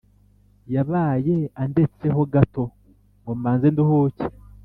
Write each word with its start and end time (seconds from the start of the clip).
Yabaye 0.73 1.35
andetse 1.63 2.07
ho 2.15 2.21
gato 2.33 2.63
ngo 3.21 3.31
mbanze 3.39 3.67
nduhuke 3.71 4.25